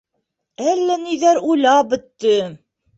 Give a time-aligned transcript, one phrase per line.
[0.71, 2.63] Әллә ниҙәр уйлап бөттөм...